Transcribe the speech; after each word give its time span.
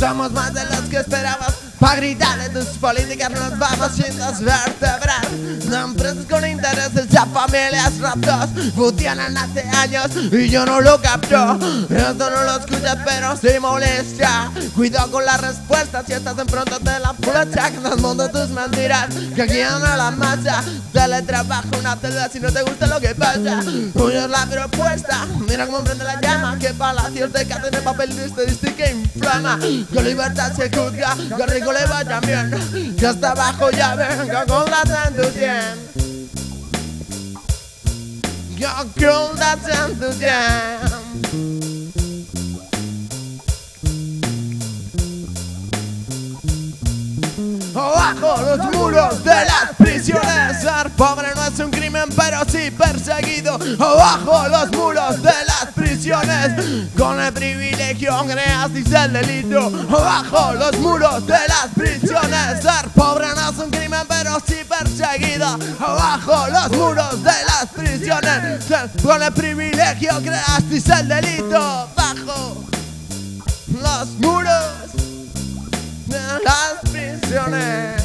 Somos 0.00 0.32
más 0.32 0.54
de 0.54 0.64
los 0.64 0.80
que 0.88 0.96
esperabas 0.96 1.54
Pa' 1.80 1.96
gritar 1.96 2.38
de 2.38 2.50
tus 2.50 2.76
políticas 2.76 3.30
nos 3.30 3.58
vamos 3.58 3.92
sin 3.92 4.14
desvertebrar. 4.14 5.30
No 5.68 5.76
empresas 5.78 6.26
con 6.28 6.46
intereses, 6.46 7.06
ya 7.20 7.26
familias 7.26 7.98
raptos 7.98 8.50
Funcionan 8.74 9.36
hace 9.36 9.62
años 9.76 10.08
y 10.32 10.48
yo 10.48 10.64
no 10.64 10.80
lo 10.80 11.00
capto. 11.00 11.58
Esto 11.90 12.30
no 12.30 12.44
lo 12.44 12.58
escuchas 12.58 12.98
pero 13.04 13.36
sí 13.36 13.58
molesta. 13.60 14.50
Cuidado 14.74 15.10
con 15.10 15.24
las 15.24 15.40
respuestas 15.40 16.04
si 16.06 16.12
estás 16.12 16.38
en 16.38 16.46
pronto 16.46 16.78
te 16.78 16.98
la 16.98 17.14
flecha 17.14 17.70
Que 17.70 17.78
nos 17.78 17.98
mundo 17.98 18.28
tus 18.30 18.48
mentiras, 18.50 19.08
que 19.34 19.42
aquí 19.42 19.60
anda 19.60 19.96
la 19.96 20.10
masa. 20.10 20.62
Dale 20.92 21.22
trabajo 21.22 21.68
una 21.78 21.96
celda 21.96 22.28
si 22.28 22.40
no 22.40 22.50
te 22.52 22.62
gusta 22.62 22.86
lo 22.86 23.00
que 23.00 23.14
pasa. 23.14 23.60
Es 23.60 24.28
la 24.28 24.46
propuesta, 24.46 25.26
mira 25.48 25.66
cómo 25.66 25.80
prende 25.80 26.04
la 26.04 26.20
llama 26.20 26.58
Que 26.58 26.74
palacios 26.74 27.32
de 27.32 27.46
casa 27.46 27.70
de 27.70 27.78
papel 27.78 28.16
de 28.16 28.26
estadística 28.26 28.90
inflama. 28.90 29.58
Que 29.58 30.02
libertad 30.02 30.52
se 30.54 30.70
juzga, 30.70 31.16
que 31.36 31.46
rico 31.46 31.72
le 31.72 31.84
vaya 31.86 32.20
bien, 32.20 32.96
que 32.96 33.06
hasta 33.06 33.30
abajo 33.32 33.70
ya 33.70 33.94
venga 33.94 34.44
con 34.46 34.70
la 34.70 34.82
santucien. 38.60 38.92
Yo 38.96 39.28
con 39.28 39.38
la 39.38 39.56
santucien. 39.56 41.00
Bajo 47.74 48.42
los 48.42 48.74
muros 48.74 49.24
de 49.24 49.44
las 49.44 49.76
prisiones 49.78 50.60
Ser 50.60 50.90
pobre 50.96 51.28
no 51.34 51.46
es 51.46 51.58
un 51.58 51.70
crimen 51.70 52.08
pero 52.16 52.40
sí 52.46 52.70
perseguido 52.70 53.58
Bajo 53.78 54.48
los 54.48 54.70
muros 54.72 55.22
de 55.22 55.32
las 55.46 55.66
prisiones 55.74 56.90
Con 56.98 57.20
el 57.20 57.32
privilegio 57.32 58.12
creaste 58.26 59.04
el 59.04 59.12
delito 59.12 59.70
Bajo 59.88 60.52
los 60.54 60.78
muros 60.78 61.26
de 61.26 61.38
las 61.48 61.68
prisiones 61.74 62.60
Ser 62.62 62.88
pobre 62.94 63.26
no 63.34 63.50
es 63.50 63.58
un 63.58 63.70
crimen 63.70 63.99
Con 69.02 69.22
el 69.22 69.32
privilegio 69.32 70.10
creaste 70.22 71.00
el 71.00 71.08
delito 71.08 71.88
Bajo 71.96 72.64
los 73.70 74.08
muros 74.18 74.92
de 76.06 76.18
las 76.44 76.90
prisiones. 76.90 78.02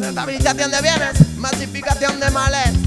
Rentabilización 0.00 0.70
de 0.70 0.82
bienes, 0.82 1.36
masificación 1.38 2.20
de 2.20 2.30
males. 2.30 2.81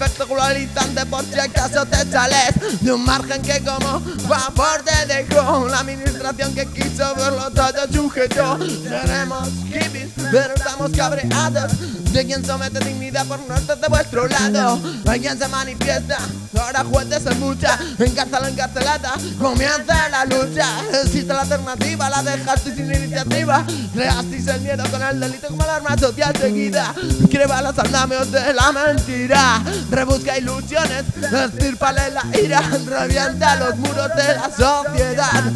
Efecto 0.00 0.28
globalizante 0.28 1.04
por 1.06 1.24
si 1.24 1.40
acaso 1.40 1.84
te 1.86 1.96
sales 2.08 2.54
De 2.80 2.92
un 2.92 3.04
margen 3.04 3.42
que 3.42 3.58
como 3.64 3.98
favor 4.28 4.84
te 4.84 5.06
dejó 5.06 5.68
La 5.68 5.80
administración 5.80 6.54
que 6.54 6.66
quiso 6.66 7.16
verlo 7.16 7.50
todo 7.50 7.92
sujeto 7.92 8.58
Seremos 8.84 9.48
hippies, 9.66 10.10
pero 10.30 10.54
estamos 10.54 10.92
cabreados 10.92 11.72
De 12.18 12.26
quien 12.26 12.44
somete 12.44 12.80
dignidad 12.80 13.24
por 13.26 13.38
no 13.38 13.54
estar 13.54 13.78
de 13.78 13.86
vuestro 13.86 14.26
lado. 14.26 14.80
Hay 15.06 15.20
quien 15.20 15.38
se 15.38 15.46
manifiesta, 15.46 16.18
ahora 16.60 16.82
jueces 16.82 17.24
en 17.24 17.38
mucha 17.38 17.78
Encárcelo, 17.96 18.48
encarcelada, 18.48 19.12
comienza 19.40 20.08
la 20.08 20.24
lucha. 20.24 20.66
Existe 21.04 21.32
la 21.32 21.42
alternativa, 21.42 22.10
la 22.10 22.24
dejaste 22.24 22.74
sin 22.74 22.92
iniciativa. 22.92 23.64
Creasteis 23.94 24.48
el 24.48 24.60
miedo 24.62 24.82
con 24.90 25.00
el 25.00 25.20
delito 25.20 25.46
como 25.46 25.64
la 25.64 25.76
arma 25.76 25.96
social 25.96 26.36
seguida. 26.36 26.92
Creba 27.30 27.62
los 27.62 27.78
andamios 27.78 28.32
de 28.32 28.52
la 28.52 28.72
mentira. 28.72 29.62
Rebusca 29.88 30.36
ilusiones, 30.36 31.04
estirpale 31.32 32.10
la 32.10 32.24
ira, 32.36 32.62
revienta 32.84 33.54
los 33.54 33.76
muros 33.76 34.08
de 34.16 34.34
la 34.34 34.50
sociedad. 34.50 35.52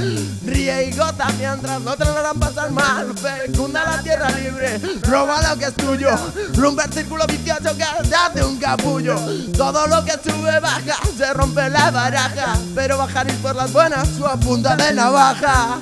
Ríe 0.62 0.90
y 0.90 0.92
gota 0.96 1.26
mientras 1.38 1.80
no 1.80 1.96
te 1.96 2.04
lo 2.04 2.18
harán 2.18 2.38
pasar 2.38 2.70
mal. 2.70 3.12
Fecunda 3.18 3.82
la 3.84 4.00
tierra 4.00 4.30
libre, 4.30 4.80
roba 5.02 5.42
lo 5.42 5.58
que 5.58 5.64
es 5.64 5.74
tuyo. 5.74 6.10
Rumba 6.54 6.84
el 6.84 6.92
círculo 6.92 7.26
vicioso 7.26 7.76
que 7.76 7.82
hace 7.82 8.44
un 8.44 8.58
capullo. 8.58 9.16
Todo 9.56 9.88
lo 9.88 10.04
que 10.04 10.12
sube 10.12 10.60
baja, 10.60 10.98
se 11.18 11.34
rompe 11.34 11.68
la 11.68 11.90
baraja. 11.90 12.56
Pero 12.76 12.96
bajaréis 12.96 13.38
por 13.38 13.56
las 13.56 13.72
buenas 13.72 14.06
su 14.16 14.24
a 14.24 14.36
punta 14.36 14.76
de 14.76 14.94
navaja. 14.94 15.80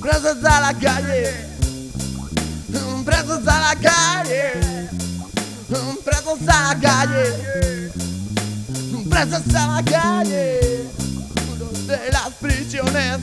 Presos 0.00 0.44
a 0.44 0.60
la 0.60 0.74
calle, 0.74 1.48
presos 3.04 3.46
a 3.46 3.60
la 3.60 3.76
calle 3.76 4.90
presos 6.04 6.48
a 6.48 6.74
la 6.74 6.80
calle, 6.80 7.92
presos 9.08 9.54
a 9.54 9.66
la 9.76 9.82
calle 9.84 10.99
de 11.90 12.12
las 12.12 12.30
prisiones 12.40 13.18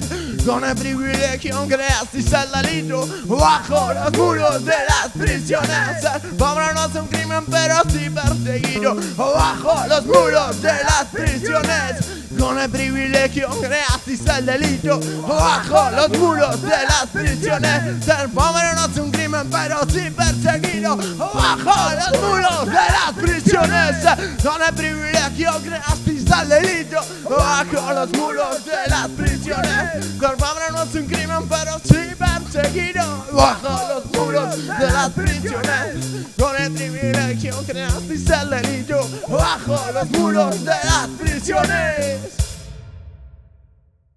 con 0.45 0.63
el 0.65 0.75
privilegio 0.75 1.65
creasteis 1.67 2.33
el 2.33 2.51
delito 2.51 3.07
bajo 3.25 3.93
los 3.93 4.11
muros 4.17 4.65
de 4.65 4.75
las 4.89 5.11
prisiones 5.13 6.03
el 6.03 6.31
pobre 6.31 6.73
no 6.73 6.85
es 6.85 6.95
un 6.95 7.07
crimen 7.07 7.45
pero 7.49 7.75
sí 7.89 8.09
perseguido 8.09 8.95
bajo 9.15 9.87
los 9.87 10.05
muros 10.05 10.61
de 10.61 10.73
las 10.83 11.05
prisiones 11.05 12.17
con 12.37 12.59
el 12.59 12.69
privilegio 12.69 13.49
creasteis 13.61 14.25
el 14.27 14.45
delito 14.45 14.99
bajo 15.27 15.89
los 15.91 16.09
muros 16.19 16.61
de 16.61 16.69
las 16.69 17.07
prisiones. 17.11 18.05
Ser 18.05 18.29
pobre 18.29 18.73
no 18.75 18.85
es 18.85 18.97
un 18.97 19.11
crimen, 19.11 19.49
pero 19.49 19.79
sí 19.89 20.09
perseguido 20.11 20.97
bajo 21.17 21.91
los 21.95 22.21
muros 22.21 22.65
de 22.65 22.73
las 22.73 23.13
prisiones. 23.15 23.95
Con 24.43 24.61
el 24.61 24.73
privilegio 24.75 25.51
creasteis 25.63 26.16
delito 26.45 26.99
bajo 27.29 27.93
los 27.93 28.09
muros 28.13 28.65
de 28.65 28.89
las 28.89 29.07
prisiones. 29.09 30.05
Ser 30.19 30.35
pobre 30.37 30.65
no 30.71 30.83
es 30.83 30.95
un 30.95 31.05
crimen, 31.07 31.47
pero 31.49 31.79
sí 31.83 32.15
perseguido 32.17 33.25
bajo 33.31 33.93
los 33.93 34.05
muros 34.13 34.57
de 34.57 34.91
las 34.91 35.09
prisiones. 35.11 36.27
Con 36.37 36.55
el 36.61 36.71
privilegio 36.71 37.55
creasteis 37.65 38.29
el 38.29 38.49
delito 38.49 39.09
bajo 39.27 39.79
los 39.93 40.09
muros 40.11 40.63
de 40.63 40.65
las 40.65 41.07
prisiones. 41.19 42.46